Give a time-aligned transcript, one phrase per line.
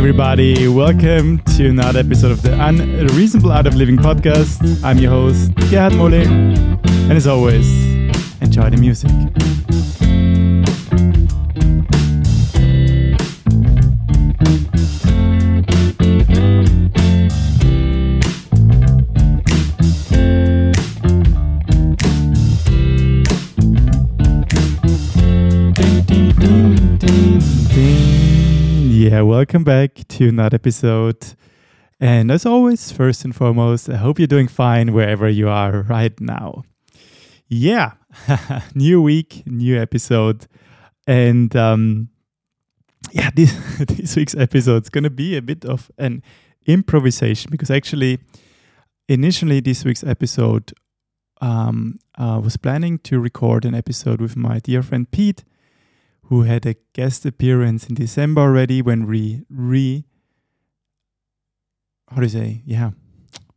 [0.00, 0.66] everybody.
[0.66, 4.82] Welcome to another episode of the Unreasonable Art of Living podcast.
[4.82, 6.14] I'm your host, Gerhard Molle.
[6.14, 7.70] And as always,
[8.40, 9.10] enjoy the music.
[29.40, 31.34] Welcome back to another episode.
[31.98, 36.12] And as always, first and foremost, I hope you're doing fine wherever you are right
[36.20, 36.64] now.
[37.48, 37.92] Yeah,
[38.74, 40.46] new week, new episode.
[41.06, 42.10] And um,
[43.12, 46.22] yeah, this, this week's episode is going to be a bit of an
[46.66, 48.18] improvisation because actually,
[49.08, 50.74] initially, this week's episode
[51.40, 55.44] um, I was planning to record an episode with my dear friend Pete
[56.30, 60.04] who had a guest appearance in December already when we re
[62.08, 62.62] how do you say?
[62.64, 62.90] Yeah.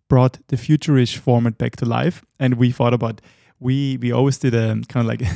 [0.09, 3.21] Brought the futurish format back to life and we thought about
[3.59, 5.33] we we always did a kind of like a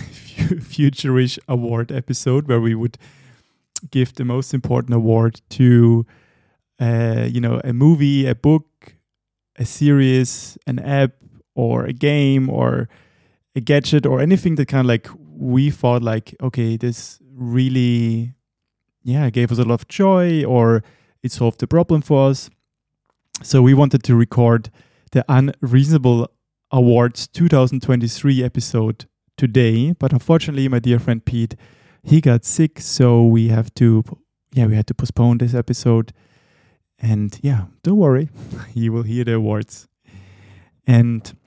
[0.59, 2.97] futurish award episode where we would
[3.91, 6.05] give the most important award to
[6.79, 8.95] uh, you know a movie a book
[9.57, 11.11] a series an app
[11.55, 12.89] or a game or
[13.55, 15.07] a gadget or anything that kind of like
[15.37, 18.33] we thought like okay this really,
[19.03, 20.83] yeah, gave us a lot of joy or
[21.23, 22.49] it solved the problem for us.
[23.43, 24.69] So we wanted to record
[25.11, 26.29] the Unreasonable
[26.71, 29.05] Awards 2023 episode
[29.37, 31.55] today, but unfortunately, my dear friend Pete,
[32.03, 34.03] he got sick, so we have to,
[34.53, 36.13] yeah, we had to postpone this episode.
[36.99, 38.29] And yeah, don't worry,
[38.73, 39.87] you will hear the awards.
[40.85, 41.37] And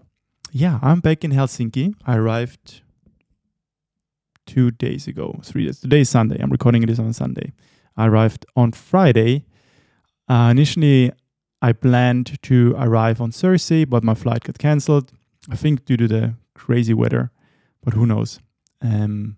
[0.52, 1.94] yeah, I'm back in Helsinki.
[2.06, 2.82] I arrived
[4.51, 5.79] two days ago, three days.
[5.79, 6.37] Today is Sunday.
[6.43, 7.53] I'm recording this on Sunday.
[7.97, 9.45] I arrived on Friday.
[10.29, 11.12] Uh, initially,
[11.62, 15.12] I planned to arrive on Thursday, but my flight got cancelled.
[15.49, 17.31] I think due to the crazy weather,
[17.84, 18.41] but who knows?
[18.83, 19.37] Um,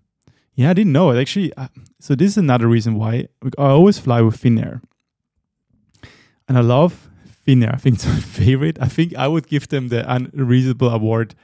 [0.55, 1.53] yeah, I didn't know it actually.
[1.55, 1.67] Uh,
[1.99, 3.27] so this is another reason why
[3.59, 4.81] I always fly with Finnair,
[6.47, 7.07] and I love
[7.45, 7.71] Finnair.
[7.71, 8.79] I think it's my favorite.
[8.81, 11.35] I think I would give them the Unreasonable Award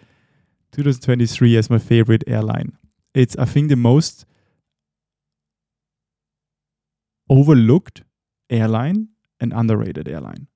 [0.72, 2.79] 2023 as my favorite airline
[3.14, 4.26] it's I think the most
[7.30, 8.04] overlooked
[8.50, 9.10] airline
[9.40, 10.48] and underrated airline.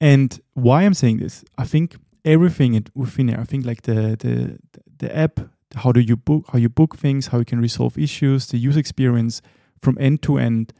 [0.00, 4.58] And why I'm saying this, I think everything within there, I think like the the
[4.98, 5.40] the app,
[5.74, 8.80] how do you book, how you book things, how you can resolve issues, the user
[8.80, 9.42] experience
[9.80, 10.72] from end to end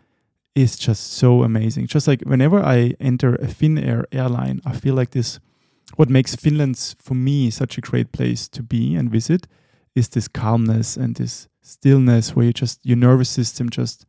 [0.55, 1.87] is just so amazing.
[1.87, 5.41] Just like whenever I enter a Finnair airline, I feel like this.
[5.97, 9.47] What makes Finland for me such a great place to be and visit
[9.94, 14.06] is this calmness and this stillness where you just your nervous system just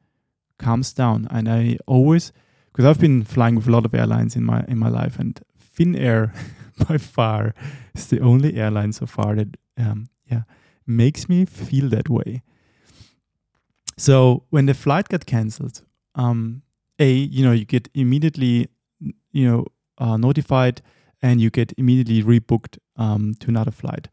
[0.58, 1.28] calms down.
[1.32, 2.32] And I always
[2.72, 5.40] because I've been flying with a lot of airlines in my in my life, and
[5.58, 6.34] Finnair
[6.88, 7.54] by far
[7.96, 10.44] is the only airline so far that um, yeah
[10.86, 12.42] makes me feel that way.
[13.98, 15.82] So when the flight got cancelled,
[16.16, 16.62] um,
[17.00, 18.70] a you know you get immediately
[19.32, 19.66] you know
[19.98, 20.82] uh, notified
[21.22, 24.08] and you get immediately rebooked um, to another flight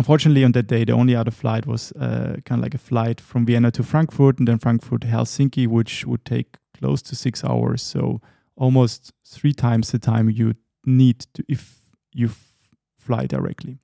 [0.00, 3.20] unfortunately, on that day, the only other flight was uh, kind of like a flight
[3.20, 7.44] from Vienna to Frankfurt and then Frankfurt to Helsinki, which would take close to six
[7.44, 7.82] hours.
[7.82, 8.22] So
[8.56, 10.54] almost three times the time you
[10.86, 11.80] need to if
[12.14, 13.76] you f- fly directly.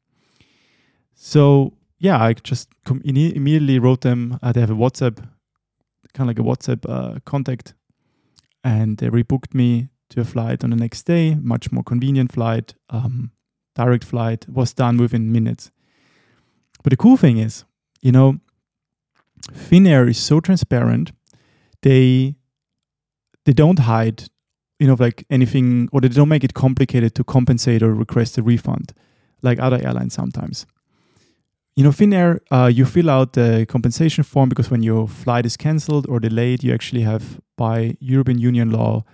[1.14, 4.38] So yeah, I just com- immediately wrote them.
[4.42, 5.18] Uh, they have a WhatsApp,
[6.14, 7.74] kind of like a WhatsApp uh, contact,
[8.64, 12.74] and they rebooked me to a flight on the next day, much more convenient flight.
[12.88, 13.32] Um,
[13.74, 15.70] direct flight was done within minutes.
[16.86, 17.64] But the cool thing is,
[18.00, 18.38] you know,
[19.52, 21.10] Finnair is so transparent.
[21.82, 22.36] They
[23.44, 24.28] they don't hide,
[24.78, 28.42] you know, like anything, or they don't make it complicated to compensate or request a
[28.44, 28.92] refund,
[29.42, 30.64] like other airlines sometimes.
[31.74, 35.56] You know, Finnair, uh, you fill out the compensation form because when your flight is
[35.56, 39.04] cancelled or delayed, you actually have, by European Union law,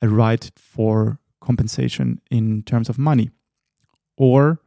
[0.00, 3.30] a right for compensation in terms of money.
[4.16, 4.58] Or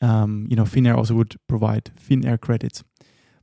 [0.00, 2.82] um, you know, Finnair also would provide Finnair credits.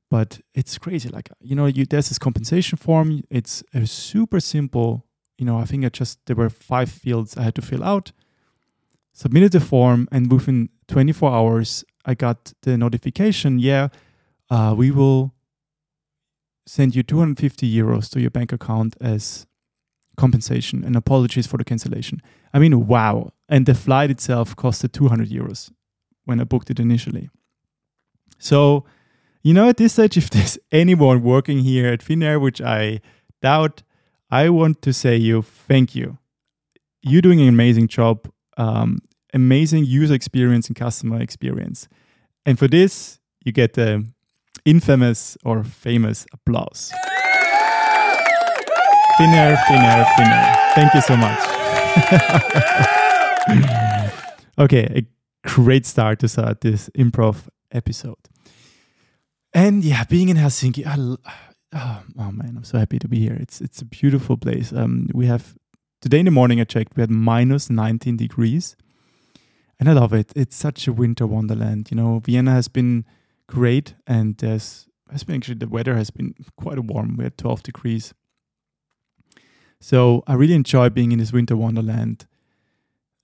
[0.09, 1.09] But it's crazy.
[1.09, 3.23] Like, you know, you, there's this compensation form.
[3.29, 5.05] It's a super simple,
[5.37, 8.11] you know, I think I just, there were five fields I had to fill out,
[9.13, 13.89] submitted the form, and within 24 hours, I got the notification yeah,
[14.49, 15.33] uh, we will
[16.65, 19.45] send you 250 euros to your bank account as
[20.15, 22.21] compensation and apologies for the cancellation.
[22.53, 23.31] I mean, wow.
[23.49, 25.71] And the flight itself costed 200 euros
[26.27, 27.29] when I booked it initially.
[28.37, 28.85] So,
[29.43, 32.99] you know, at this stage, if there's anyone working here at Finnair, which I
[33.41, 33.83] doubt,
[34.29, 36.17] I want to say you thank you.
[37.01, 38.99] You're doing an amazing job, um,
[39.33, 41.87] amazing user experience and customer experience.
[42.45, 44.05] And for this, you get the
[44.65, 46.91] infamous or famous applause.
[49.17, 50.55] Thinner, thinner, thinner.
[50.75, 51.39] Thank you so much.
[54.59, 55.07] okay,
[55.47, 58.29] great start to start this improv episode.
[59.53, 61.17] And yeah, being in Helsinki, oh,
[61.73, 63.37] oh, man, I'm so happy to be here.
[63.39, 64.71] It's it's a beautiful place.
[64.71, 65.55] Um, we have
[66.01, 68.75] today in the morning I checked, we had minus 19 degrees,
[69.79, 70.31] and I love it.
[70.35, 71.89] It's such a winter wonderland.
[71.91, 73.05] You know, Vienna has been
[73.47, 77.15] great, and there's has been actually the weather has been quite warm.
[77.17, 78.13] We had 12 degrees
[79.79, 82.25] so I really enjoy being in this winter wonderland.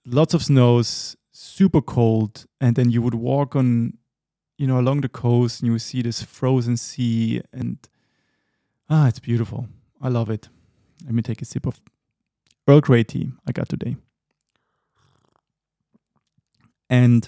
[0.06, 3.98] Lots of snows, super cold, and then you would walk on,
[4.58, 7.78] you know, along the coast and you would see this frozen sea and
[8.90, 9.68] ah, it's beautiful.
[10.02, 10.48] I love it.
[11.04, 11.82] Let me take a sip of
[12.68, 13.98] Earl Grey tea I got today.
[16.90, 17.28] And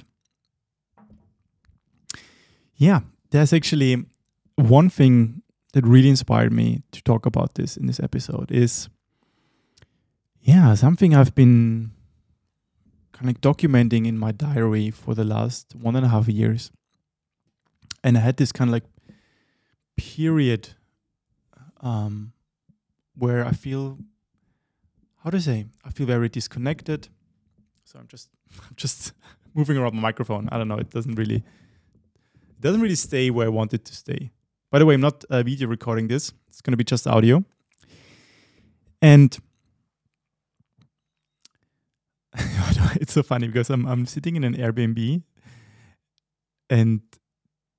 [2.75, 4.05] yeah, there's actually
[4.55, 5.41] one thing
[5.73, 8.87] that really inspired me to talk about this in this episode is
[10.41, 11.91] yeah, something I've been
[13.15, 16.69] kind of documenting in my diary for the last one and a half years.
[18.03, 18.83] And I had this kind of like
[19.95, 20.69] period
[21.79, 22.33] um,
[23.17, 23.97] where I feel,
[25.23, 27.07] how to say, I feel very disconnected.
[27.85, 28.29] So I'm just,
[28.61, 29.13] I'm just
[29.53, 30.49] moving around my microphone.
[30.51, 30.77] I don't know.
[30.77, 34.31] It doesn't really, it doesn't really stay where I want it to stay.
[34.71, 36.33] By the way, I'm not uh, video recording this.
[36.49, 37.45] It's going to be just audio.
[39.01, 39.37] And
[43.01, 45.23] it's so funny because I'm I'm sitting in an Airbnb
[46.69, 47.01] and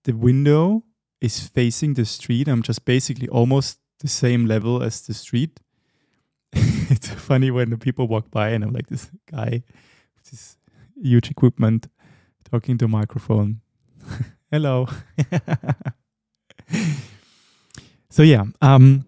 [0.04, 0.84] the window
[1.20, 2.48] is facing the street.
[2.48, 5.60] I'm just basically almost the same level as the street.
[6.52, 9.62] it's funny when the people walk by and I'm like this guy
[10.14, 10.56] with this
[11.00, 11.88] huge equipment
[12.50, 13.60] talking to a microphone.
[14.50, 14.86] Hello.
[18.10, 19.04] so yeah, um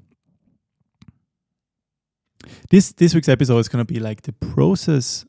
[2.70, 5.25] this this week's episode is going to be like the process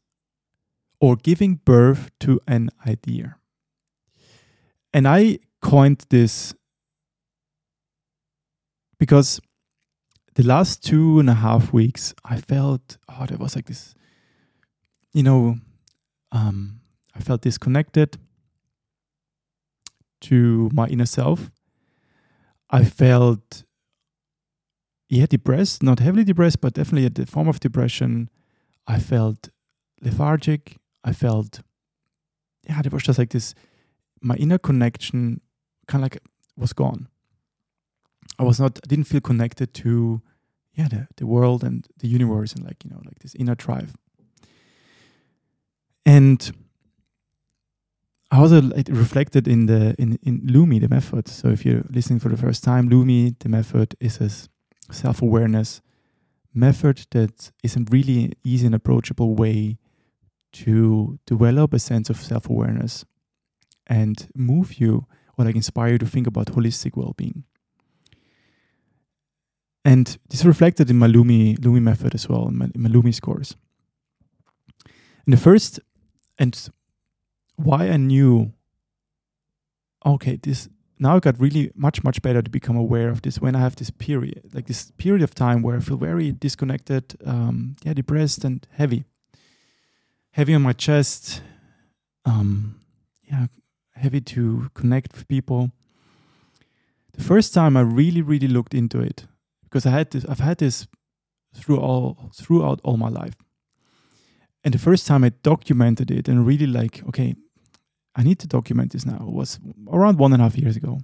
[1.00, 3.38] or giving birth to an idea.
[4.94, 6.54] And I coined this
[8.98, 9.40] because
[10.36, 13.96] the last two and a half weeks, I felt, oh, there was like this,
[15.14, 15.58] you know,
[16.32, 16.82] um,
[17.16, 18.18] I felt disconnected
[20.22, 21.50] to my inner self.
[22.70, 23.64] I felt,
[25.10, 28.30] yeah, depressed, not heavily depressed, but definitely a form of depression.
[28.86, 29.50] I felt
[30.02, 30.78] lethargic.
[31.04, 31.62] I felt,
[32.68, 33.56] yeah, there was just like this,
[34.22, 35.42] my inner connection
[35.88, 36.22] kind of like
[36.58, 37.08] was gone.
[38.38, 40.22] I was not, I didn't feel connected to,
[40.74, 43.94] yeah, the, the world and the universe and like, you know, like this inner drive.
[46.06, 46.52] And
[48.32, 51.28] I also like, reflected in the in, in Lumi, the method.
[51.28, 54.30] So if you're listening for the first time, Lumi, the method is a
[54.94, 55.82] self-awareness
[56.54, 59.78] method that is a really easy and approachable way
[60.52, 63.06] to develop a sense of self awareness
[63.88, 65.06] and move you
[65.38, 67.44] or like inspire you to think about holistic well being.
[69.86, 72.90] And this is reflected in my Lumi, Lumi method as well, in my, in my
[72.90, 73.56] Lumi scores.
[75.26, 75.80] And the first,
[76.38, 76.70] and
[77.56, 78.52] why I knew,
[80.06, 80.70] okay, this
[81.02, 83.78] now I got really much, much better to become aware of this when I have
[83.78, 88.44] this period, like this period of time where I feel very disconnected, um, yeah, depressed
[88.44, 89.06] and heavy
[90.40, 91.42] heavy on my chest.
[92.24, 92.80] Um,
[93.26, 93.48] yeah,
[93.96, 95.72] heavy to connect with people.
[97.12, 99.28] The first time I really, really looked into it
[99.64, 100.88] because I had this, I've had this
[101.54, 103.36] through all throughout all my life.
[104.64, 107.36] And the first time I documented it and really like, okay,
[108.16, 109.60] I need to document this now was
[109.92, 111.00] around one and a half years ago.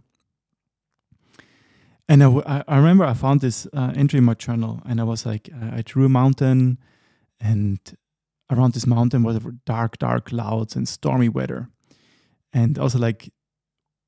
[2.08, 5.26] And I, I remember I found this uh, entry in my journal, and I was
[5.26, 6.78] like, uh, I drew a mountain,
[7.40, 7.80] and
[8.50, 11.70] around this mountain was dark, dark clouds and stormy weather.
[12.54, 13.32] And also like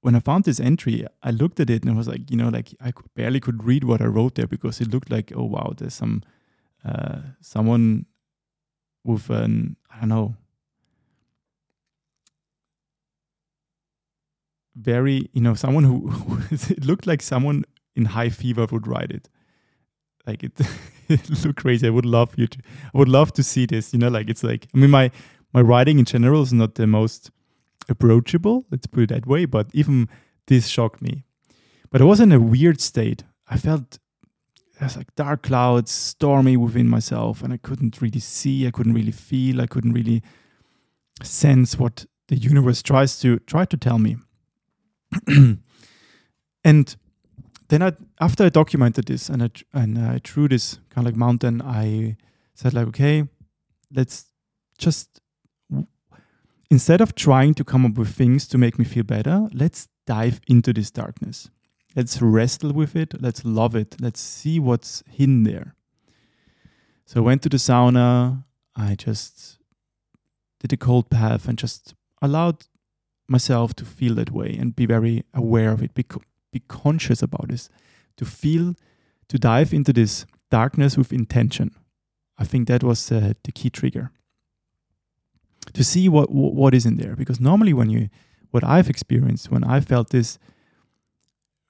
[0.01, 2.49] when I found this entry, I looked at it and I was like, you know,
[2.49, 5.45] like I could barely could read what I wrote there because it looked like, oh
[5.45, 6.23] wow, there's some
[6.85, 8.05] uh, someone
[9.03, 10.35] with an I don't know
[14.75, 17.65] very you know someone who it looked like someone
[17.95, 19.27] in high fever would write it
[20.27, 20.51] like it,
[21.07, 21.87] it looked crazy.
[21.87, 22.59] I would love you to.
[22.93, 23.93] I would love to see this.
[23.93, 24.67] You know, like it's like.
[24.73, 25.11] I mean, my
[25.53, 27.31] my writing in general is not the most
[27.89, 28.65] approachable.
[28.69, 29.45] Let's put it that way.
[29.45, 30.09] But even
[30.47, 31.23] this shocked me.
[31.89, 33.23] But I was in a weird state.
[33.49, 33.97] I felt
[34.79, 39.11] there's like dark clouds, stormy within myself, and I couldn't really see, I couldn't really
[39.11, 40.21] feel, I couldn't really
[41.23, 44.17] sense what the universe tries to try to tell me.
[46.63, 46.95] and
[47.69, 51.15] then I, after I documented this and I and I drew this kind of like
[51.15, 52.17] mountain, I
[52.53, 53.27] said like, okay,
[53.91, 54.25] let's
[54.77, 55.21] just
[56.69, 60.39] instead of trying to come up with things to make me feel better, let's dive
[60.47, 61.49] into this darkness.
[61.95, 63.21] Let's wrestle with it.
[63.21, 63.95] Let's love it.
[63.99, 65.75] Let's see what's hidden there.
[67.05, 68.43] So I went to the sauna.
[68.75, 69.57] I just
[70.59, 72.65] did a cold bath and just allowed
[73.27, 76.21] myself to feel that way and be very aware of it, be, co-
[76.51, 77.69] be conscious about this,
[78.17, 78.75] to feel,
[79.29, 81.71] to dive into this darkness with intention.
[82.37, 84.11] I think that was uh, the key trigger.
[85.73, 88.09] To see what, what is in there, because normally when you,
[88.51, 90.39] what I've experienced when I felt this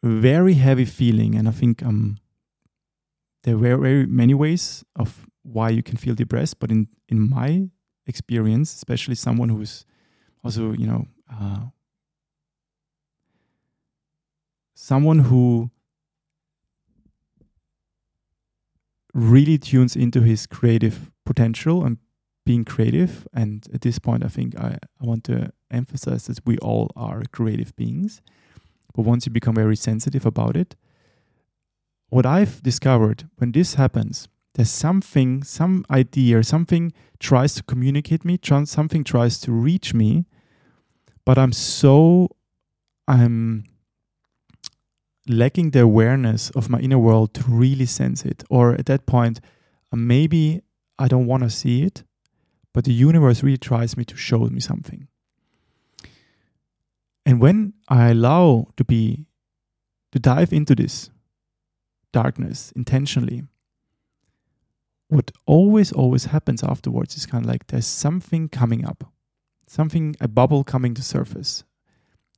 [0.04, 2.18] very heavy feeling, and I think um,
[3.44, 7.70] there were very many ways of why you can feel depressed, but in in my
[8.06, 9.86] experience, especially someone who's
[10.44, 11.66] also you know uh,
[14.78, 15.72] someone who
[19.12, 21.98] really tunes into his creative potential and
[22.46, 23.28] being creative.
[23.34, 27.24] And at this point, I think I, I want to emphasize that we all are
[27.32, 28.22] creative beings.
[28.96, 30.76] But once you become very sensitive about it,
[32.10, 38.40] what I've discovered when this happens, there's something, some idea, something tries to communicate me,
[38.44, 40.26] something tries to reach me,
[41.26, 42.30] but I'm so,
[43.08, 43.66] I'm
[45.30, 48.44] lacking the awareness of my inner world to really sense it.
[48.50, 49.40] Or at that point,
[49.92, 50.62] uh, maybe
[51.00, 52.04] I don't want to see it,
[52.74, 55.08] but the universe really tries me to show me something.
[57.26, 59.26] And when I allow to be,
[60.14, 61.10] to dive into this
[62.14, 63.44] darkness intentionally,
[65.10, 69.12] what always, always happens afterwards is kind of like there's something coming up,
[69.66, 71.64] something, a bubble coming to surface,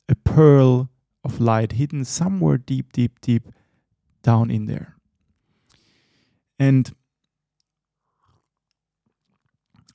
[0.07, 0.89] a pearl
[1.23, 3.47] of light hidden somewhere deep, deep, deep
[4.23, 4.95] down in there.
[6.57, 6.91] And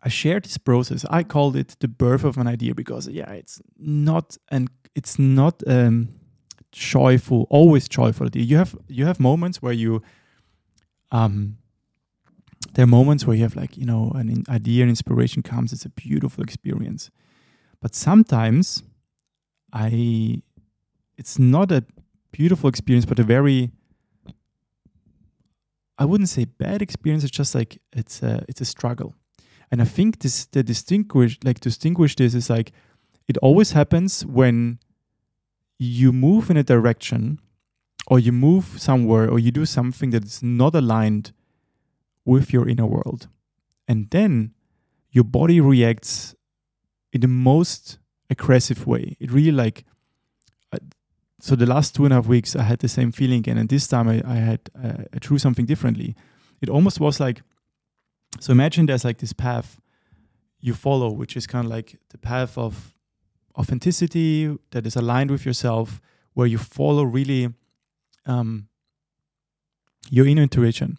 [0.03, 1.05] I shared this process.
[1.11, 5.63] I called it the birth of an idea because yeah, it's not and it's not
[5.67, 6.11] um,
[6.73, 8.43] joyful, always joyful idea.
[8.43, 10.03] You have you have moments where you
[11.11, 11.57] um
[12.75, 15.73] there are moments where you have like you know an idea and inspiration comes.
[15.73, 17.11] It's a beautiful experience,
[17.81, 18.83] but sometimes
[19.73, 20.43] I
[21.17, 21.85] it's not a
[22.33, 23.71] beautiful experience, but a very
[25.97, 27.23] I wouldn't say bad experience.
[27.23, 29.15] It's just like it's a it's a struggle,
[29.71, 32.73] and I think this the distinguish like distinguish this is like
[33.29, 34.79] it always happens when
[35.79, 37.39] you move in a direction
[38.07, 41.33] or you move somewhere or you do something that is not aligned
[42.25, 43.29] with your inner world,
[43.87, 44.53] and then
[45.11, 46.35] your body reacts
[47.13, 49.17] in the most aggressive way.
[49.21, 49.85] It really like
[51.41, 53.69] so the last two and a half weeks, I had the same feeling again, and
[53.69, 56.15] this time I, I had uh, I drew something differently.
[56.61, 57.43] It almost was like,
[58.41, 59.81] so imagine there's like this path
[60.61, 62.95] you follow, which is kind of like the path of
[63.59, 66.01] authenticity that is aligned with yourself,
[66.33, 67.53] where you follow really
[68.27, 68.69] um,
[70.11, 70.99] your inner intuition.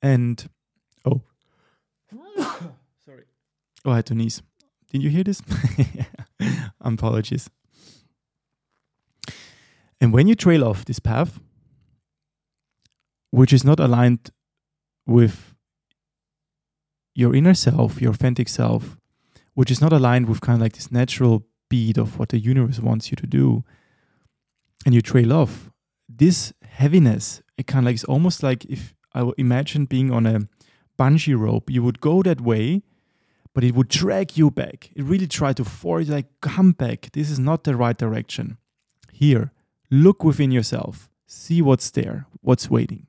[0.00, 0.48] And
[1.04, 1.22] oh,
[3.04, 3.24] sorry,
[3.84, 4.42] oh, I had to sneeze.
[4.92, 5.42] Did you hear this?
[6.80, 7.50] Apologies.
[10.00, 11.40] And when you trail off this path,
[13.30, 14.30] which is not aligned
[15.06, 15.54] with
[17.14, 18.98] your inner self, your authentic self,
[19.54, 22.80] which is not aligned with kind of like this natural beat of what the universe
[22.80, 23.64] wants you to do,
[24.84, 25.70] and you trail off,
[26.08, 30.40] this heaviness, it kind of like it's almost like if I imagine being on a
[30.98, 32.82] bungee rope, you would go that way,
[33.54, 34.90] but it would drag you back.
[34.94, 37.10] It really tried to force, like, come back.
[37.12, 38.58] This is not the right direction.
[39.12, 39.52] Here,
[39.90, 43.06] Look within yourself, see what's there, what's waiting.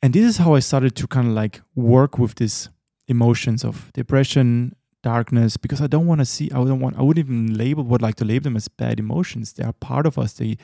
[0.00, 2.68] And this is how I started to kind of like work with these
[3.08, 7.26] emotions of depression, darkness, because I don't want to see, I don't want, I wouldn't
[7.26, 9.52] even label, would like to label them as bad emotions.
[9.52, 10.34] They are part of us.
[10.34, 10.56] They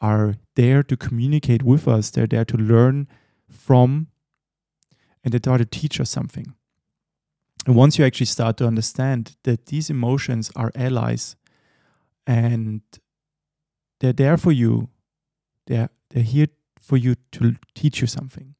[0.00, 2.10] are there to communicate with us.
[2.10, 3.08] They're there to learn
[3.48, 4.08] from,
[5.22, 6.54] and they try to teach us something.
[7.66, 11.36] And once you actually start to understand that these emotions are allies
[12.26, 12.80] and
[14.00, 14.88] they're there for you.
[15.66, 16.48] They're they're here
[16.80, 18.54] for you to teach you something.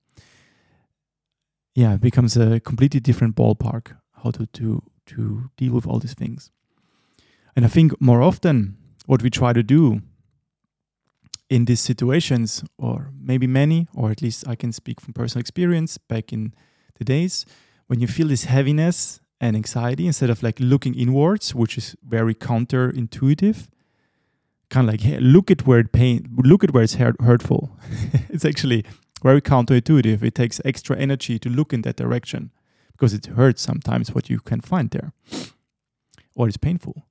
[1.74, 6.14] Yeah, it becomes a completely different ballpark how to to to deal with all these
[6.14, 6.50] things.
[7.56, 10.00] And I think more often what we try to do
[11.50, 15.98] in these situations, or maybe many, or at least I can speak from personal experience
[15.98, 16.54] back in
[16.98, 17.44] the days
[17.86, 22.34] when you feel this heaviness and anxiety, instead of like looking inwards, which is very
[22.34, 23.68] counterintuitive,
[24.70, 27.78] kind of like hey, look at where it pain, look at where it's hurt, hurtful.
[28.30, 28.86] it's actually
[29.22, 30.22] very counterintuitive.
[30.22, 32.52] It takes extra energy to look in that direction
[32.92, 35.12] because it hurts sometimes what you can find there,
[36.34, 37.04] or it's painful.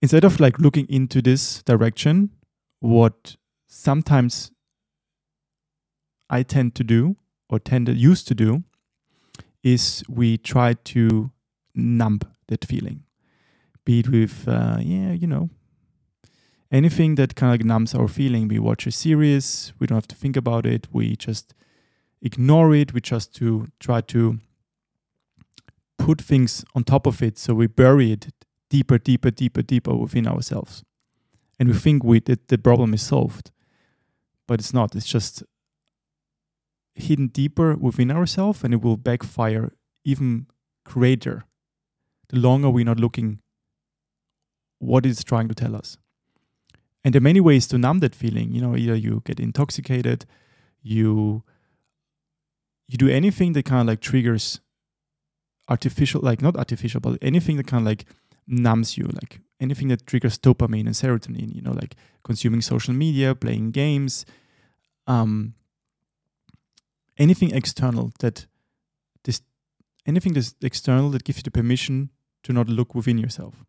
[0.00, 2.30] Instead of like looking into this direction,
[2.78, 3.34] what
[3.66, 4.52] sometimes
[6.30, 7.16] I tend to do
[7.48, 8.62] or tend to used to do
[9.64, 11.31] is we try to
[11.74, 13.04] numb that feeling.
[13.84, 15.50] Be it with, uh, yeah, you know,
[16.70, 18.48] anything that kind of like numbs our feeling.
[18.48, 21.54] We watch a series, we don't have to think about it, we just
[22.20, 24.38] ignore it, we just to try to
[25.98, 28.28] put things on top of it so we bury it
[28.70, 30.82] deeper, deeper, deeper, deeper within ourselves.
[31.58, 33.50] And we think we that the problem is solved.
[34.48, 34.96] But it's not.
[34.96, 35.44] It's just
[36.94, 39.72] hidden deeper within ourselves and it will backfire
[40.04, 40.46] even
[40.84, 41.44] greater
[42.32, 43.38] the longer we're not looking
[44.78, 45.96] what it's trying to tell us.
[47.04, 48.52] And there are many ways to numb that feeling.
[48.52, 50.24] You know, either you get intoxicated,
[50.82, 51.44] you
[52.88, 54.60] you do anything that kind of like triggers
[55.68, 58.06] artificial, like not artificial, but anything that kind of like
[58.46, 61.54] numbs you, like anything that triggers dopamine and serotonin.
[61.54, 64.24] You know, like consuming social media, playing games,
[65.06, 65.54] um,
[67.18, 68.46] anything external that
[69.24, 69.42] this
[70.06, 72.10] anything that's external that gives you the permission
[72.44, 73.64] to not look within yourself.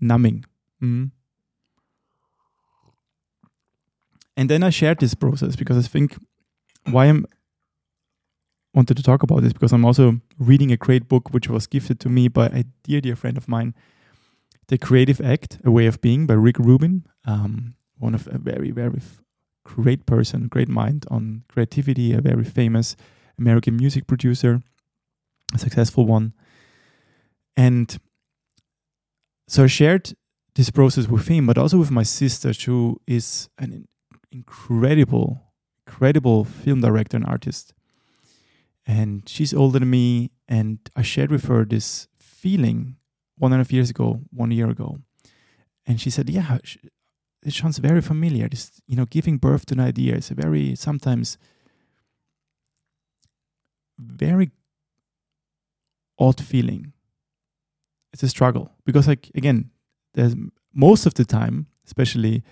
[0.00, 0.44] Numbing.
[0.82, 1.06] Mm-hmm.
[4.36, 6.16] And then I shared this process because I think
[6.90, 7.26] why I'm
[8.74, 12.00] wanted to talk about this because I'm also reading a great book which was gifted
[12.00, 13.74] to me by a dear, dear friend of mine,
[14.66, 18.72] The Creative Act, A Way of Being by Rick Rubin, um, one of a very,
[18.72, 19.00] very
[19.64, 22.96] great person, great mind on creativity, a very famous
[23.38, 24.60] American music producer,
[25.54, 26.32] a successful one.
[27.56, 27.96] And
[29.46, 30.14] so I shared
[30.54, 33.86] this process with him, but also with my sister, who is an
[34.30, 35.42] incredible,
[35.86, 37.74] incredible film director and artist.
[38.86, 42.96] And she's older than me, and I shared with her this feeling
[43.38, 44.98] one and a half years ago, one year ago.
[45.86, 46.58] And she said, Yeah,
[47.44, 48.48] it sounds very familiar.
[48.48, 51.36] This, you know, giving birth to an idea is a very, sometimes,
[53.98, 54.50] very
[56.18, 56.93] odd feeling.
[58.14, 59.70] It's a struggle because, like, again,
[60.14, 60.34] there's
[60.72, 62.44] most of the time, especially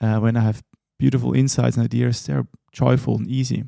[0.00, 0.62] uh, when I have
[0.98, 3.64] beautiful insights and ideas, they're joyful and easy.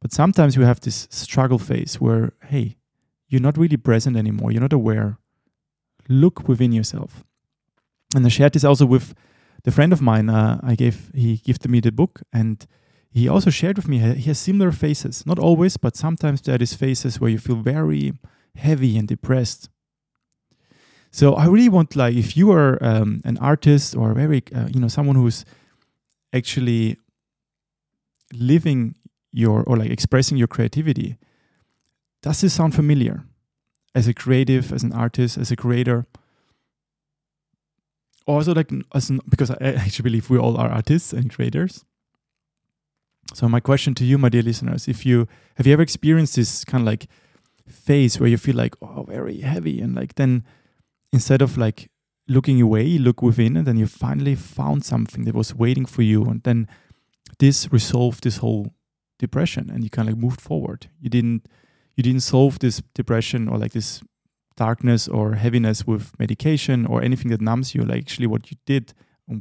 [0.00, 2.76] But sometimes you have this struggle phase where, hey,
[3.28, 4.50] you're not really present anymore.
[4.50, 5.18] You're not aware.
[6.08, 7.24] Look within yourself.
[8.14, 9.14] And I shared this also with
[9.62, 10.28] the friend of mine.
[10.28, 12.66] Uh, I gave he gifted me the book, and
[13.10, 15.24] he also shared with me he has similar phases.
[15.24, 18.12] Not always, but sometimes there are these phases where you feel very
[18.56, 19.70] heavy and depressed.
[21.10, 24.80] So I really want like if you are um, an artist or very uh, you
[24.80, 25.44] know someone who's
[26.32, 26.98] actually
[28.32, 28.94] living
[29.32, 31.16] your or like expressing your creativity
[32.26, 33.24] does this sound familiar?
[33.94, 36.06] As a creative as an artist as a creator?
[38.26, 41.84] Also like as an, because i actually believe we all are artists and creators.
[43.32, 46.64] So my question to you my dear listeners if you have you ever experienced this
[46.64, 47.06] kind of like
[47.68, 50.44] phase where you feel like oh very heavy and like then
[51.16, 51.90] instead of like
[52.28, 56.02] looking away, you look within, and then you finally found something that was waiting for
[56.02, 56.68] you, and then
[57.38, 58.74] this resolved this whole
[59.18, 60.80] depression, and you kind of like moved forward.
[61.00, 61.46] You didn't
[61.96, 64.02] you didn't solve this depression or like this
[64.56, 67.82] darkness or heaviness with medication or anything that numbs you.
[67.82, 68.92] Like actually, what you did,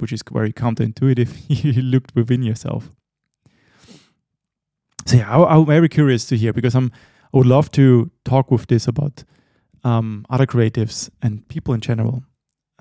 [0.02, 1.32] which is very counterintuitive,
[1.64, 2.90] you looked within yourself.
[5.08, 6.92] So yeah, I, I'm very curious to hear because I'm
[7.34, 9.26] I would love to talk with this about
[9.86, 12.24] um, other creatives and people in general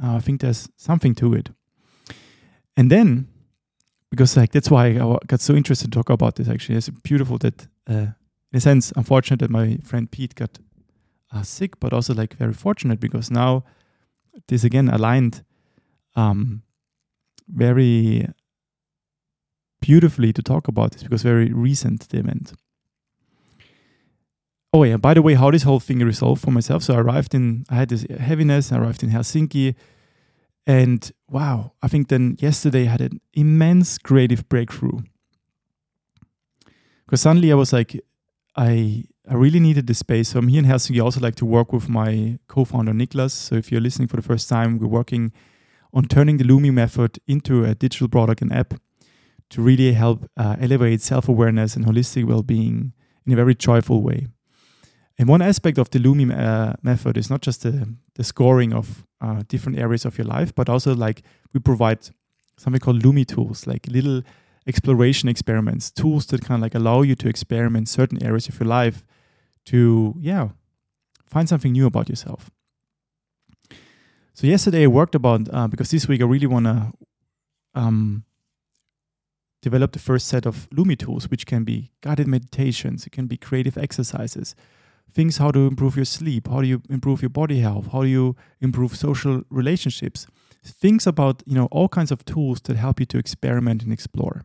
[0.02, 1.50] uh, I think there's something to it.
[2.76, 3.28] And then,
[4.10, 6.48] because like that's why I got so interested to talk about this.
[6.48, 8.06] Actually, it's beautiful that, uh,
[8.52, 10.58] in a sense, unfortunate that my friend Pete got
[11.32, 13.64] uh, sick, but also like very fortunate because now
[14.48, 15.44] this again aligned
[16.16, 16.62] um,
[17.48, 18.28] very
[19.80, 22.54] beautifully to talk about this because very recent the event.
[24.74, 26.82] Oh yeah, by the way, how this whole thing resolved for myself.
[26.82, 28.72] So I arrived in, I had this heaviness.
[28.72, 29.76] I arrived in Helsinki,
[30.66, 34.98] and wow, I think then yesterday I had an immense creative breakthrough.
[37.06, 38.00] Because suddenly I was like,
[38.56, 40.30] I I really needed this space.
[40.30, 40.96] So I'm here in Helsinki.
[40.96, 43.30] I also like to work with my co-founder Niklas.
[43.30, 45.30] So if you're listening for the first time, we're working
[45.92, 48.74] on turning the Lumi method into a digital product and app
[49.50, 52.92] to really help uh, elevate self awareness and holistic well being
[53.24, 54.26] in a very joyful way.
[55.18, 59.06] And one aspect of the Lumi uh, method is not just the, the scoring of
[59.20, 61.22] uh, different areas of your life, but also like
[61.52, 61.98] we provide
[62.56, 64.22] something called Lumi tools, like little
[64.66, 68.68] exploration experiments, tools that kind of like allow you to experiment certain areas of your
[68.68, 69.04] life
[69.66, 70.48] to, yeah,
[71.26, 72.50] find something new about yourself.
[74.32, 76.92] So yesterday I worked about uh, because this week I really want to
[77.74, 78.24] um,
[79.62, 83.36] develop the first set of Lumi tools, which can be guided meditations, it can be
[83.36, 84.56] creative exercises,
[85.12, 88.08] things how to improve your sleep, how do you improve your body health, how do
[88.08, 90.26] you improve social relationships,
[90.64, 94.44] things about you know all kinds of tools that help you to experiment and explore.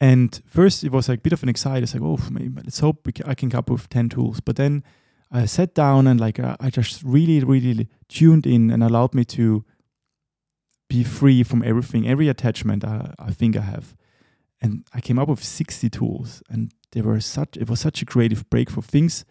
[0.00, 1.82] And first, it was like a bit of an anxiety.
[1.82, 4.40] It's like, oh, maybe, let's hope can, I can come up with ten tools.
[4.40, 4.84] But then
[5.30, 9.24] I sat down and like uh, I just really, really tuned in and allowed me
[9.24, 9.64] to
[10.88, 13.96] be free from everything, every attachment I, I think I have.
[14.60, 17.56] And I came up with 60 tools, and they were such.
[17.56, 19.24] It was such a creative break for things.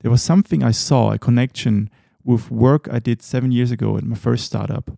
[0.00, 1.90] There was something I saw, a connection
[2.24, 4.90] with work I did seven years ago at my first startup,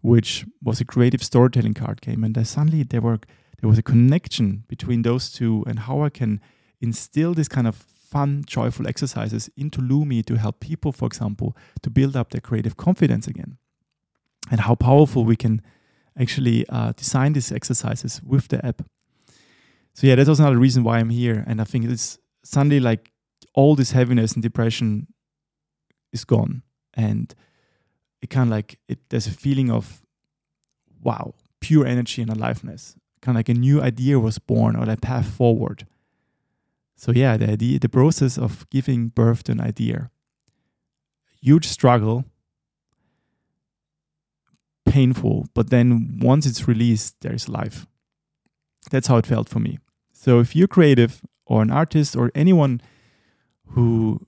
[0.00, 3.18] which was a creative storytelling card game, and suddenly there were
[3.60, 6.40] there was a connection between those two, and how I can
[6.80, 11.90] instill this kind of fun, joyful exercises into Lumi to help people, for example, to
[11.90, 13.58] build up their creative confidence again.
[14.50, 15.62] And how powerful we can
[16.18, 18.82] actually uh, design these exercises with the app.
[19.94, 21.44] So, yeah, that was another reason why I'm here.
[21.46, 23.10] And I think it's suddenly like
[23.54, 25.08] all this heaviness and depression
[26.12, 26.62] is gone.
[26.94, 27.34] And
[28.22, 30.02] it kind of like, it, there's a feeling of,
[31.02, 32.96] wow, pure energy and aliveness.
[33.20, 35.86] Kind of like a new idea was born or a path forward.
[36.96, 40.10] So yeah, the idea, the process of giving birth to an idea,
[41.40, 42.24] huge struggle,
[44.90, 47.86] painful, but then once it's released, there's life.
[48.90, 49.78] That's how it felt for me.
[50.12, 52.80] So if you're creative or an artist or anyone
[53.68, 54.26] who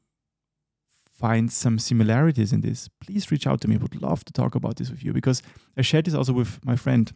[1.05, 3.75] finds some similarities in this, please reach out to me.
[3.75, 5.43] I would love to talk about this with you because
[5.77, 7.13] I shared this also with my friend,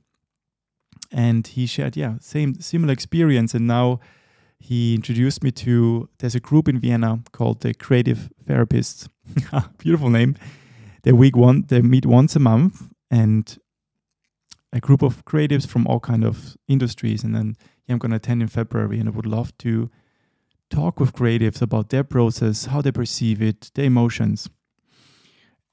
[1.13, 4.01] and he shared, yeah, same similar experience, and now
[4.59, 9.09] he introduced me to there's a group in Vienna called the Creative Therapists.
[9.79, 10.35] Beautiful name.
[11.05, 13.59] They week one they meet once a month and
[14.73, 17.25] a group of creatives from all kind of industries.
[17.25, 19.91] And then yeah, I'm gonna attend in February and I would love to
[20.69, 24.49] talk with creatives about their process, how they perceive it, their emotions.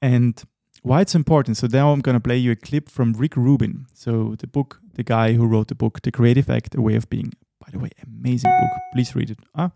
[0.00, 0.42] And
[0.82, 1.56] why it's important.
[1.56, 3.86] So now I'm gonna play you a clip from Rick Rubin.
[3.94, 7.08] So the book, the guy who wrote the book, The Creative Act, A Way of
[7.08, 7.32] Being.
[7.58, 8.70] By the way, amazing book.
[8.92, 9.38] Please read it.
[9.54, 9.72] Ah,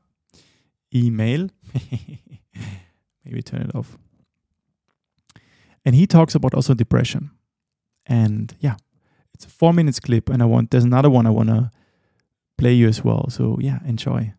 [0.95, 1.49] email.
[3.25, 3.97] Maybe turn it off.
[5.85, 7.31] And he talks about also depression.
[8.09, 8.77] And yeah,
[9.35, 10.29] it's a four minutes clip.
[10.29, 11.71] And I want, there's another one I want to
[12.57, 13.29] play you as well.
[13.31, 14.33] So yeah, enjoy.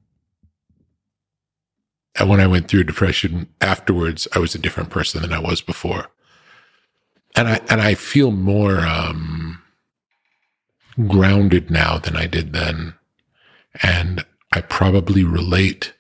[2.16, 5.62] And when I went through depression afterwards, I was a different person than I was
[5.62, 6.08] before.
[7.36, 9.62] And I, and I feel more, um,
[11.08, 12.96] grounded now than I did then.
[13.82, 15.94] And I probably relate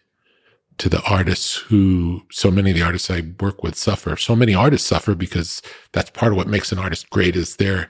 [0.79, 4.15] to the artists who so many of the artists I work with suffer.
[4.17, 5.61] So many artists suffer because
[5.91, 7.89] that's part of what makes an artist great is their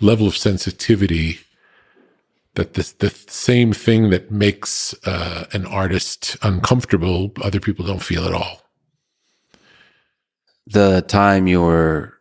[0.00, 1.38] level of sensitivity
[2.54, 8.24] that this the same thing that makes uh, an artist uncomfortable, other people don't feel
[8.24, 8.62] at all.
[10.66, 12.14] The time you were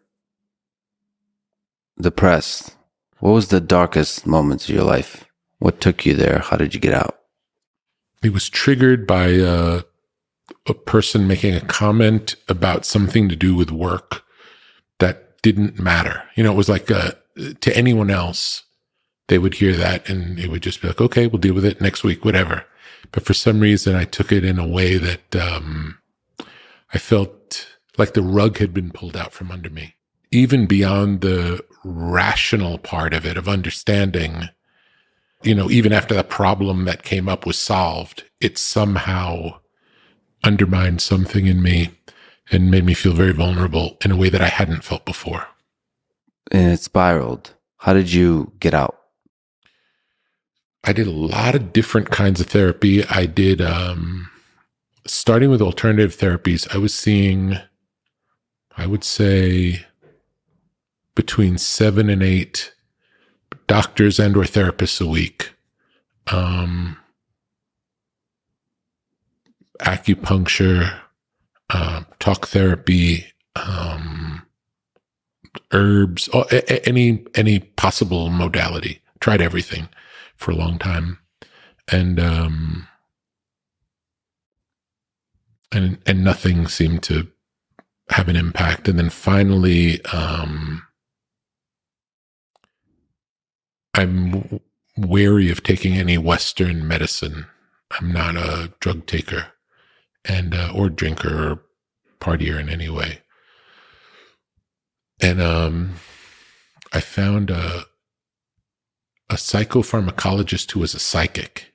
[1.99, 2.75] depressed,
[3.19, 5.25] what was the darkest moments of your life?
[5.59, 6.39] What took you there?
[6.39, 7.19] How did you get out?
[8.21, 9.81] It was triggered by uh,
[10.67, 14.23] a person making a comment about something to do with work
[14.99, 16.23] that didn't matter.
[16.35, 17.11] You know, it was like uh,
[17.61, 18.63] to anyone else,
[19.27, 21.81] they would hear that and it would just be like, okay, we'll deal with it
[21.81, 22.65] next week, whatever.
[23.11, 25.99] But for some reason, I took it in a way that um,
[26.93, 29.95] I felt like the rug had been pulled out from under me,
[30.31, 34.49] even beyond the rational part of it, of understanding
[35.43, 39.59] you know, even after the problem that came up was solved, it somehow
[40.43, 41.91] undermined something in me
[42.51, 45.47] and made me feel very vulnerable in a way that I hadn't felt before.
[46.51, 47.53] And it spiraled.
[47.77, 48.99] How did you get out?
[50.83, 53.05] I did a lot of different kinds of therapy.
[53.05, 54.29] I did, um,
[55.07, 57.57] starting with alternative therapies, I was seeing,
[58.77, 59.85] I would say,
[61.15, 62.73] between seven and eight
[63.67, 65.53] doctors and or therapists a week.
[66.27, 66.97] Um,
[69.81, 70.99] acupuncture,
[71.69, 74.45] uh, talk therapy, um,
[75.73, 79.01] herbs, a- any any possible modality.
[79.21, 79.89] Tried everything
[80.37, 81.19] for a long time,
[81.91, 82.87] and um,
[85.71, 87.29] and and nothing seemed to
[88.09, 88.87] have an impact.
[88.89, 90.83] And then finally, um,
[93.95, 94.61] I'm
[94.97, 97.47] wary of taking any Western medicine.
[97.91, 99.47] I'm not a drug taker
[100.25, 101.61] and uh, or drinker or
[102.19, 103.19] partier in any way.
[105.21, 105.95] And um,
[106.91, 107.83] I found a
[109.29, 111.73] a psychopharmacologist who was a psychic,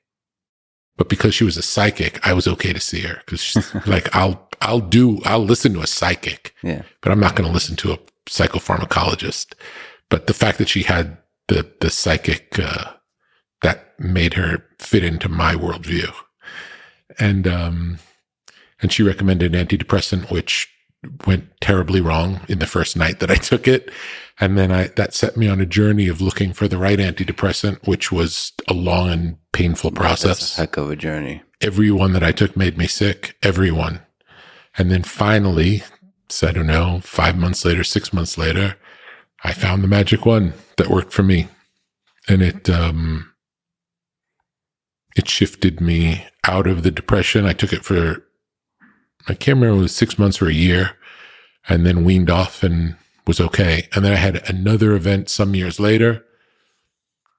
[0.96, 4.48] but because she was a psychic, I was okay to see her because like, I'll
[4.60, 6.82] I'll do I'll listen to a psychic, Yeah.
[7.00, 9.54] but I'm not going to listen to a psychopharmacologist.
[10.10, 11.16] But the fact that she had
[11.48, 12.92] the the psychic uh,
[13.62, 16.12] that made her fit into my worldview,
[17.18, 17.98] and um,
[18.80, 20.68] and she recommended an antidepressant, which
[21.26, 23.90] went terribly wrong in the first night that I took it,
[24.40, 27.86] and then I that set me on a journey of looking for the right antidepressant,
[27.86, 31.42] which was a long and painful That's process a heck of a journey.
[31.60, 33.36] every one that I took made me sick.
[33.42, 34.00] Every one.
[34.76, 35.82] And then finally,
[36.28, 38.76] so I don't know, five months later, six months later,
[39.44, 41.48] I found the magic one that worked for me.
[42.28, 43.32] And it, um,
[45.16, 47.44] it shifted me out of the depression.
[47.44, 48.24] I took it for,
[49.28, 50.96] I can't remember, it was six months or a year
[51.68, 53.88] and then weaned off and was okay.
[53.94, 56.24] And then I had another event some years later.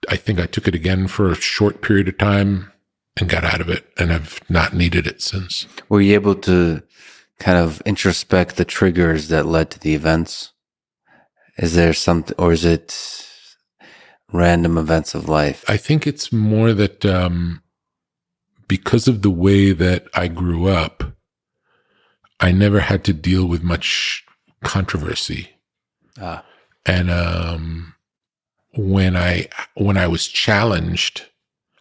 [0.07, 2.71] I think I took it again for a short period of time
[3.17, 5.67] and got out of it and have not needed it since.
[5.89, 6.83] Were you able to
[7.39, 10.53] kind of introspect the triggers that led to the events?
[11.57, 13.25] Is there something, or is it
[14.31, 15.65] random events of life?
[15.67, 17.61] I think it's more that um,
[18.67, 21.03] because of the way that I grew up,
[22.39, 24.23] I never had to deal with much
[24.63, 25.49] controversy.
[26.19, 26.43] Ah,
[26.85, 27.93] And um,
[28.75, 31.25] when I when I was challenged,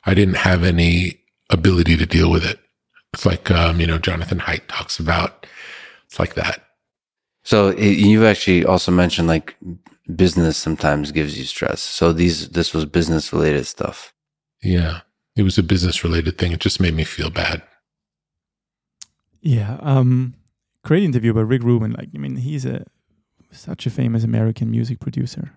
[0.04, 2.58] I didn't have any ability to deal with it.
[3.14, 5.46] It's like um, you know Jonathan Haidt talks about.
[6.06, 6.62] It's like that.
[7.44, 9.56] so i you've actually also mentioned like
[10.16, 11.80] business sometimes gives you stress.
[11.82, 14.14] So these, this was business related stuff.
[14.62, 15.00] Yeah,
[15.36, 16.52] it was a business related thing.
[16.52, 17.62] It just made me feel bad.
[19.42, 19.78] Yeah.
[19.82, 20.34] Um,
[20.88, 21.92] great interview by Rick Rubin.
[21.92, 22.82] Like, I mean, he's a
[23.50, 25.52] such a famous American music producer.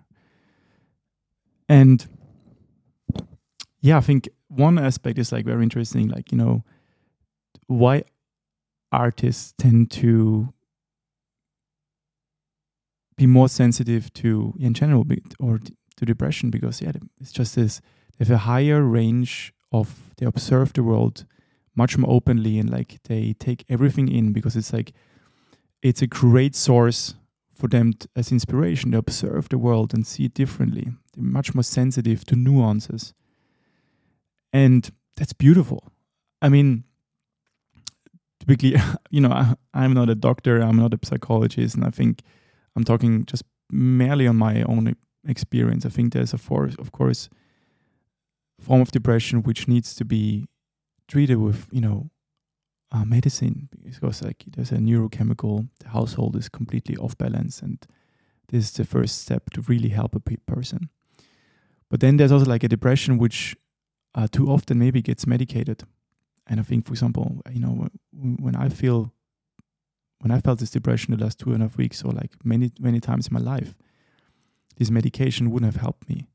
[1.70, 2.06] And
[3.80, 6.64] yeah, I think one aspect is like very interesting, like, you know,
[7.66, 8.02] why
[8.92, 10.52] artists tend to
[13.16, 15.06] be more sensitive to in general
[15.40, 15.58] or
[15.96, 17.80] to depression because yeah it's just this
[18.18, 21.24] they have a higher range of they observe the world
[21.74, 24.92] much more openly and like they take everything in because it's like
[25.82, 27.14] it's a great source
[27.54, 30.92] for them t- as inspiration to observe the world and see it differently.
[31.14, 33.14] They're much more sensitive to nuances.
[34.52, 35.92] And that's beautiful.
[36.40, 36.84] I mean
[38.40, 41.84] to be clear you know I, i'm not a doctor i'm not a psychologist and
[41.84, 42.22] i think
[42.74, 44.94] i'm talking just merely on my own
[45.26, 45.86] experience.
[45.86, 47.28] I think there's a force of course
[48.60, 50.46] form of depression which needs to be
[51.08, 52.10] treated with you know
[52.92, 57.86] uh, medicine because like there's a neurochemical the household is completely off balance and
[58.48, 60.90] this is the first step to really help a pe- person.
[61.88, 63.56] But then there's also like a depression which
[64.14, 65.84] uh, too often maybe gets medicated.
[66.46, 69.12] And i think for example you know when, when i feel
[70.18, 72.72] when i felt this depression the last two and a half weeks or like many
[72.80, 73.74] many times in my life
[74.76, 76.28] this medication wouldn't have helped me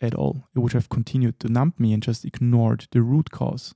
[0.00, 0.48] at all.
[0.54, 3.74] It would have continued to numb me and just ignored the root cause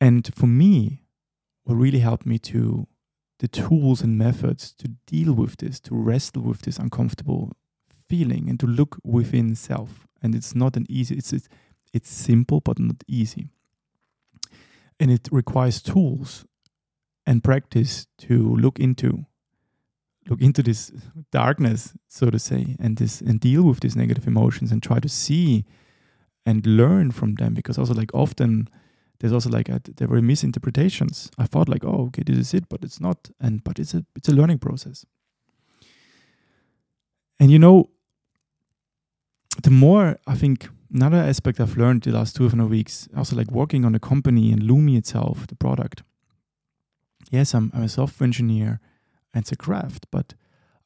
[0.00, 1.04] and for me,
[1.64, 2.86] what really helped me to
[3.38, 7.52] the tools and methods to deal with this, to wrestle with this uncomfortable
[8.08, 10.06] feeling and to look within self.
[10.22, 11.48] And it's not an easy, it's it's,
[11.92, 13.48] it's simple but not easy.
[14.98, 16.44] And it requires tools
[17.26, 19.26] and practice to look into
[20.28, 20.92] look into this
[21.32, 25.08] darkness, so to say, and this and deal with these negative emotions and try to
[25.08, 25.64] see
[26.44, 28.68] and learn from them because also like often
[29.20, 31.30] there's also like there were misinterpretations.
[31.38, 34.04] I thought like, oh, okay, this is it, but it's not, and but it's a
[34.14, 35.04] it's a learning process.
[37.40, 37.90] And you know,
[39.62, 43.08] the more I think another aspect I've learned the last two and a half weeks,
[43.16, 46.02] also like working on the company and Lumi itself, the product.
[47.30, 48.80] Yes, I'm, I'm a software engineer,
[49.34, 50.34] and it's a craft, but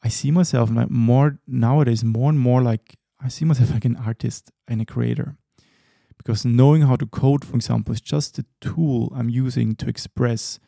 [0.03, 4.51] I see myself more nowadays more and more like I see myself like an artist
[4.67, 5.37] and a creator
[6.17, 10.59] because knowing how to code, for example, is just a tool I'm using to express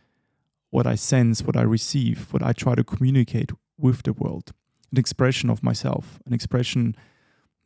[0.71, 4.53] what I sense, what I receive, what I try to communicate with the world,
[4.91, 6.97] an expression of myself, an expression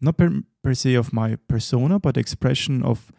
[0.00, 3.10] not per, per se of my persona, but expression of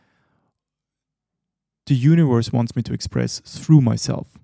[1.87, 4.37] the universe wants me to express through myself.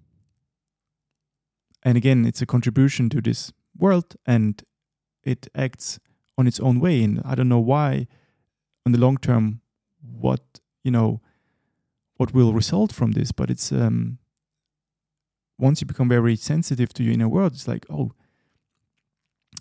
[1.83, 4.61] And again, it's a contribution to this world and
[5.23, 5.99] it acts
[6.37, 7.03] on its own way.
[7.03, 8.07] And I don't know why,
[8.85, 9.61] in the long term,
[10.11, 11.21] what, you know,
[12.17, 14.19] what will result from this, but it's, um,
[15.57, 18.11] once you become very sensitive to your inner world, it's like, oh,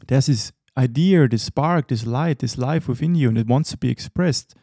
[0.06, 3.76] there's this idea, this spark, this light, this life within you, and it wants to
[3.76, 4.54] be expressed,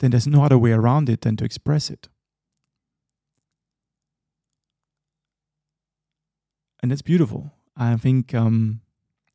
[0.00, 2.08] then there's no other way around it than to express it.
[6.82, 7.52] And that's beautiful.
[7.76, 8.80] I think um,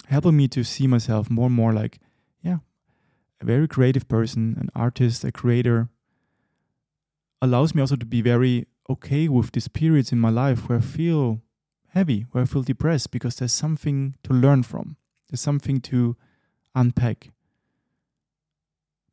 [0.08, 2.00] helping me to see myself more and more like,
[3.44, 5.90] a very creative person, an artist, a creator,
[7.42, 10.82] allows me also to be very okay with these periods in my life where I
[10.82, 11.42] feel
[11.90, 14.96] heavy, where I feel depressed, because there's something to learn from.
[15.30, 16.16] There's something to
[16.74, 17.32] unpack.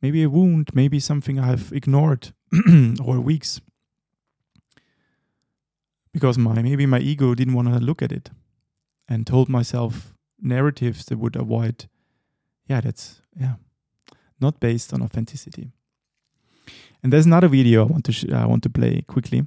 [0.00, 2.32] Maybe a wound, maybe something I've ignored
[3.00, 3.60] over weeks.
[6.12, 8.30] Because my maybe my ego didn't want to look at it
[9.08, 11.86] and told myself narratives that would avoid
[12.66, 13.54] yeah, that's yeah,
[14.40, 15.70] not based on authenticity.
[17.02, 19.46] And there's another video I want to sh- I want to play quickly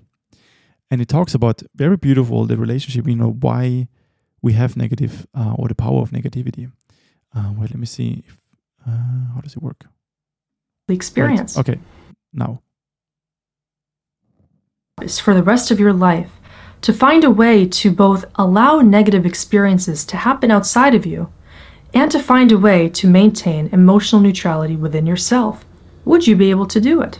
[0.94, 3.88] and it talks about very beautiful the relationship you know why
[4.44, 6.72] we have negative uh, or the power of negativity
[7.36, 8.40] uh, wait let me see if,
[8.88, 9.86] uh, how does it work
[10.88, 11.68] the experience right.
[11.68, 11.80] okay
[12.32, 12.62] now
[15.02, 16.32] is for the rest of your life
[16.82, 21.32] to find a way to both allow negative experiences to happen outside of you
[21.94, 25.66] and to find a way to maintain emotional neutrality within yourself
[26.06, 27.20] would you be able to do it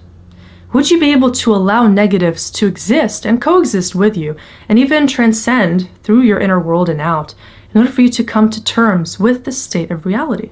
[0.74, 4.36] would you be able to allow negatives to exist and coexist with you,
[4.68, 7.36] and even transcend through your inner world and out,
[7.72, 10.50] in order for you to come to terms with the state of reality?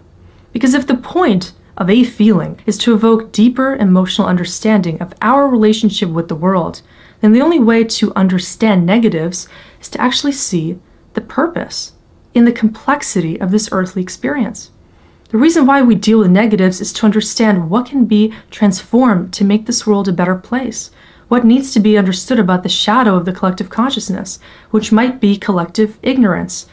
[0.53, 5.47] Because if the point of a feeling is to evoke deeper emotional understanding of our
[5.47, 6.83] relationship with the world,
[7.21, 10.77] then the only way to understand negatives is to actually see
[11.13, 11.93] the purpose
[12.33, 14.71] in the complexity of this earthly experience.
[15.29, 19.45] The reason why we deal with negatives is to understand what can be transformed to
[19.45, 20.91] make this world a better place.
[21.29, 24.39] What needs to be understood about the shadow of the collective consciousness,
[24.71, 26.67] which might be collective ignorance,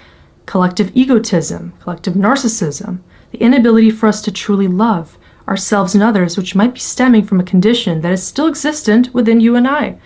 [0.47, 2.99] collective egotism, collective narcissism,
[3.31, 7.39] the inability for us to truly love ourselves and others, which might be stemming from
[7.39, 9.99] a condition that is still existent within you and I.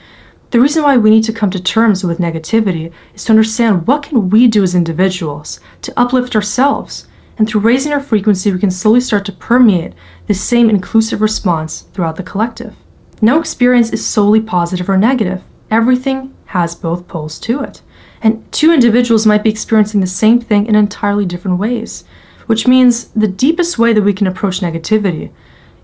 [0.53, 4.03] The reason why we need to come to terms with negativity is to understand what
[4.03, 7.07] can we do as individuals to uplift ourselves
[7.39, 9.95] and through raising our frequency, we can slowly start to permeate
[10.27, 12.77] this same inclusive response throughout the collective.
[13.23, 15.43] No experience is solely positive or negative.
[15.71, 17.81] Everything has both poles to it.
[18.21, 22.05] And two individuals might be experiencing the same thing in entirely different ways,
[22.45, 25.33] which means the deepest way that we can approach negativity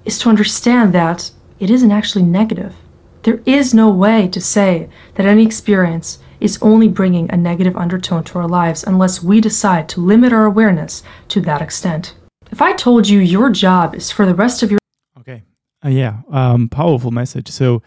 [0.05, 2.75] is to understand that it isn't actually negative.
[3.23, 8.25] There is no way to say that any experience is only bringing a negative undertone
[8.25, 12.15] to our lives unless we decide to limit our awareness to that extent.
[12.51, 14.79] If I told you your job is for the rest of your
[15.19, 15.43] Okay.
[15.85, 17.49] Uh, yeah, um, powerful message.
[17.49, 17.83] So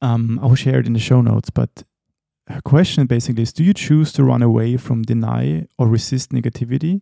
[0.00, 1.82] um, I will share it in the show notes, but
[2.48, 7.00] her question basically is Do you choose to run away from deny or resist negativity?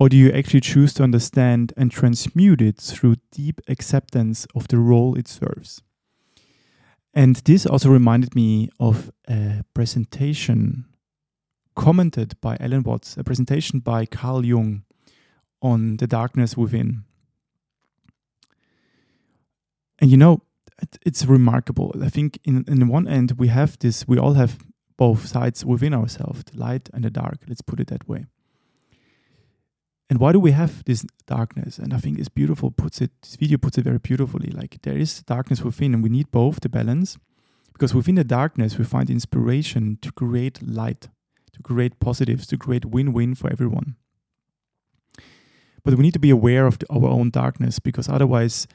[0.00, 4.78] Or do you actually choose to understand and transmute it through deep acceptance of the
[4.78, 5.82] role it serves?
[7.14, 10.86] And this also reminded me of a presentation
[11.74, 14.84] commented by Alan Watts, a presentation by Carl Jung
[15.60, 17.04] on the darkness within.
[19.98, 20.42] And you know,
[21.06, 21.94] it's remarkable.
[22.02, 24.58] I think in, in one end, we have this, we all have
[24.96, 28.26] both sides within ourselves, the light and the dark, let's put it that way.
[30.12, 31.78] And why do we have this darkness?
[31.78, 34.50] And I think it's beautiful, puts it, this video puts it very beautifully.
[34.50, 37.16] Like there is darkness within, and we need both the balance,
[37.72, 41.08] because within the darkness, we find inspiration to create light,
[41.54, 43.96] to create positives, to create win win for everyone.
[45.82, 48.66] But we need to be aware of the, our own darkness, because otherwise,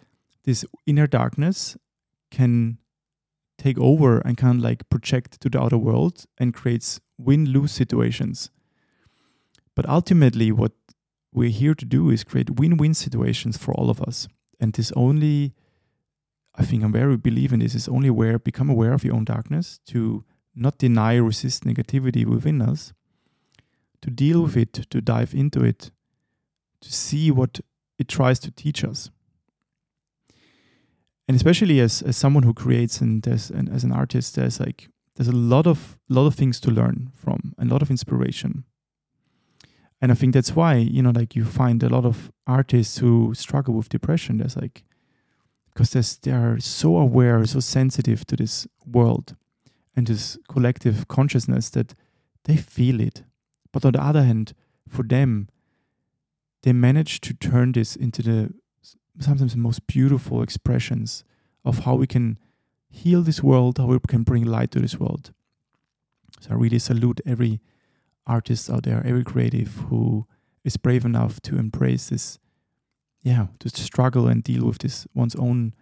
[0.43, 1.77] this inner darkness
[2.31, 2.79] can
[3.59, 8.49] take over and can like project to the outer world and creates win lose situations.
[9.75, 10.71] But ultimately, what
[11.37, 14.27] we're here to do is create win-win situations for all of us.
[14.59, 15.53] And this only,
[16.55, 19.25] I think I'm very believe in this, is only aware, become aware of your own
[19.25, 20.25] darkness, to
[20.55, 22.93] not deny, resist negativity within us,
[24.01, 25.91] to deal with it, to dive into it,
[26.81, 27.59] to see what
[27.99, 29.11] it tries to teach us.
[31.27, 34.89] And especially as, as someone who creates and as, and as an artist, there's like
[35.15, 38.63] there's a lot of lot of things to learn from, and a lot of inspiration.
[40.01, 43.33] And I think that's why, you know, like you find a lot of artists who
[43.33, 44.37] struggle with depression.
[44.37, 44.83] There's like,
[45.73, 49.35] because they are so aware, so sensitive to this world
[49.95, 51.95] and this collective consciousness that
[52.43, 53.23] they feel it.
[53.71, 54.53] But on the other hand,
[54.87, 55.49] for them,
[56.61, 58.53] they manage to turn this into the
[59.19, 61.23] sometimes the most beautiful expressions
[61.65, 62.37] of how we can
[62.89, 65.31] heal this world, how we can bring light to this world.
[66.39, 67.59] So I really salute every
[68.27, 70.27] artist out there, every creative who
[70.63, 72.39] is brave enough to embrace this,
[73.21, 75.73] yeah, to struggle and deal with this one's own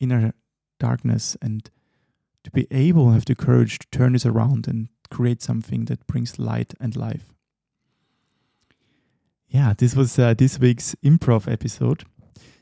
[0.00, 0.34] inner
[0.78, 1.70] darkness and
[2.44, 6.06] to be able to have the courage to turn this around and create something that
[6.06, 7.32] brings light and life.
[9.48, 12.04] Yeah, this was uh, this week's improv episode.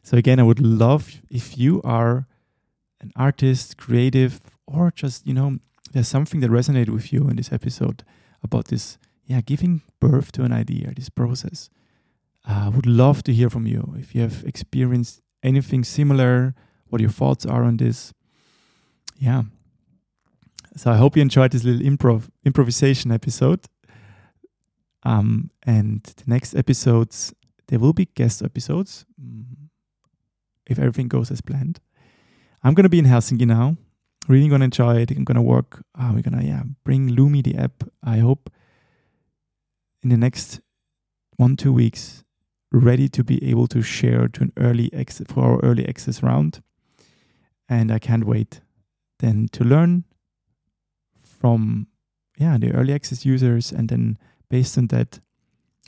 [0.03, 2.27] So again, I would love if you are
[3.01, 5.59] an artist, creative, or just you know,
[5.93, 8.05] there's something that resonated with you in this episode
[8.43, 8.99] about this
[9.31, 11.71] yeah, giving birth to an idea, this process.
[12.45, 16.53] I uh, would love to hear from you if you have experienced anything similar,
[16.89, 18.13] what your thoughts are on this.
[19.19, 19.43] Yeah.
[20.77, 23.61] So I hope you enjoyed this little improv improvisation episode.
[25.05, 27.33] Um, and the next episodes,
[27.69, 29.45] there will be guest episodes mm,
[30.67, 31.79] if everything goes as planned.
[32.65, 33.77] I'm gonna be in Helsinki now.
[34.27, 35.13] Really gonna enjoy it.
[35.13, 35.85] I'm gonna work.
[35.97, 37.85] Uh, we're gonna yeah bring Lumi the app.
[38.03, 38.51] I hope
[40.03, 40.61] in the next
[41.37, 42.25] one two weeks
[42.73, 44.91] ready to be able to share to an early
[45.27, 46.63] for our early access round.
[47.69, 48.61] And i can't wait
[49.19, 50.05] then to learn
[51.23, 51.87] from
[52.39, 55.21] yeah the early access users and then based on that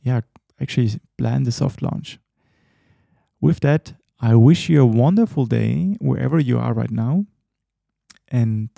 [0.02, 0.20] yeah
[0.60, 2.18] actually plan the soft launch.
[3.40, 7.26] With that i wish you a wonderful day wherever you are right now.
[8.28, 8.70] And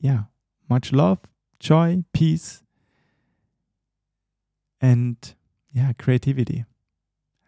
[0.00, 0.24] yeah
[0.68, 1.20] much love
[1.60, 2.62] joy peace
[4.82, 5.16] and
[5.72, 6.64] yeah, creativity.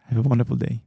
[0.07, 0.81] Have a wonderful day.